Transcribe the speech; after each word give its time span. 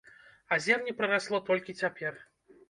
А 0.55 0.57
зерне 0.67 0.93
прарасло 1.01 1.41
толькі 1.51 1.77
цяпер. 1.83 2.19